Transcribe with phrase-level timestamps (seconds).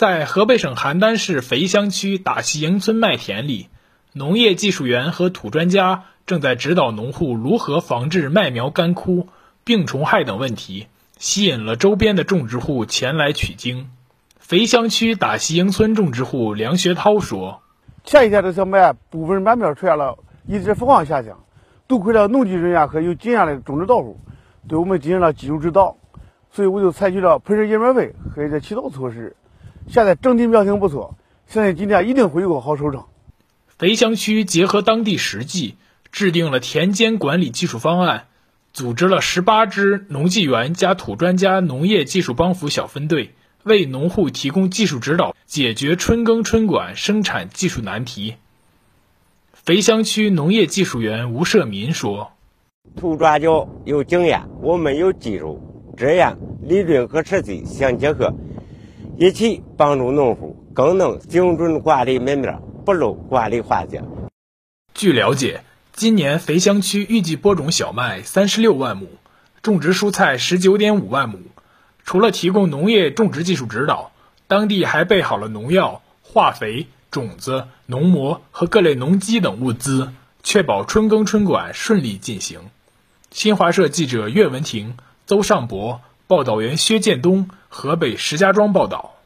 [0.00, 3.68] 在河北省邯郸市肥乡区打西营村麦田里，
[4.14, 9.28] 农业技术员和土专家正在指导农户如何防治麦苗干枯、
[9.62, 10.86] 病虫害等问题，
[11.18, 13.90] 吸引了周边的种植户前来取经。
[14.38, 17.60] 肥乡区打西营村种植户梁学涛说
[18.02, 21.44] ：“前一天的小麦部分麦苗出现了一直疯狂下降，
[21.86, 24.18] 多亏了农技人员和有经验的种植导护，
[24.66, 25.98] 对我们进行了技术指导，
[26.50, 29.36] 所以我就采取了喷施叶面肥和一些其他措施。”
[29.90, 31.16] 现在整体苗情不错，
[31.48, 33.06] 相信今年一定会有个好收成。
[33.66, 35.74] 肥乡区结合当地实际，
[36.12, 38.26] 制定了田间管理技术方案，
[38.72, 43.34] 组织了十八支农技员加土专家农业技术帮扶小分队，
[43.64, 48.36] 为农户提供技术指导，解决春耕春管生产技术难题。
[49.52, 52.30] 肥乡区农业技术员吴社民说
[52.94, 53.48] ：“土专家
[53.84, 55.60] 有经验，我们有技术，
[55.96, 58.32] 这样理论和实际相结合。”
[59.22, 64.02] 一起帮助农户更能精准管理麦苗，不漏管理环节。
[64.94, 69.08] 据了解，今年肥乡区预计播种小麦三十六万亩，
[69.60, 71.38] 种植蔬菜十九点五万亩。
[72.02, 74.10] 除了提供农业种植技术指导，
[74.46, 82.60] 当地还备好了农药、化肥、种子、农膜和各类农机等物资，确保春耕春管顺利进行。
[83.30, 86.00] 新华社记者岳文婷、邹尚博。
[86.26, 89.19] 报道员薛建东，河北石家庄报道。